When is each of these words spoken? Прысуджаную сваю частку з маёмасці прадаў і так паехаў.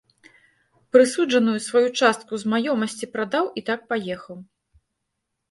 Прысуджаную 0.95 1.53
сваю 1.65 1.83
частку 1.99 2.33
з 2.45 2.55
маёмасці 2.55 3.11
прадаў 3.19 3.45
і 3.63 3.65
так 3.69 3.79
паехаў. 3.93 4.37